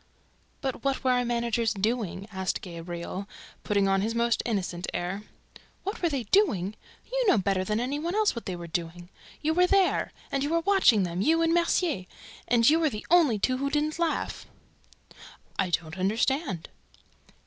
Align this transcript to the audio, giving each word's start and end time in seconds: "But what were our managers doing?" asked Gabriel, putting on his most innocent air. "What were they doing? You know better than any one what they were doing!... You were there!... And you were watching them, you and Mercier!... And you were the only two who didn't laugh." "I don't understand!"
"But 0.61 0.83
what 0.83 1.03
were 1.03 1.11
our 1.11 1.23
managers 1.23 1.75
doing?" 1.75 2.27
asked 2.31 2.61
Gabriel, 2.61 3.29
putting 3.63 3.87
on 3.87 4.01
his 4.01 4.15
most 4.15 4.41
innocent 4.47 4.87
air. 4.95 5.25
"What 5.83 6.01
were 6.01 6.09
they 6.09 6.23
doing? 6.23 6.73
You 7.11 7.27
know 7.27 7.37
better 7.37 7.63
than 7.63 7.79
any 7.79 7.99
one 7.99 8.15
what 8.15 8.47
they 8.47 8.55
were 8.55 8.65
doing!... 8.65 9.09
You 9.43 9.53
were 9.53 9.67
there!... 9.67 10.11
And 10.31 10.41
you 10.41 10.49
were 10.49 10.61
watching 10.61 11.03
them, 11.03 11.21
you 11.21 11.43
and 11.43 11.53
Mercier!... 11.53 12.07
And 12.47 12.67
you 12.67 12.79
were 12.79 12.89
the 12.89 13.05
only 13.11 13.37
two 13.37 13.57
who 13.57 13.69
didn't 13.69 13.99
laugh." 13.99 14.47
"I 15.59 15.69
don't 15.69 15.99
understand!" 15.99 16.67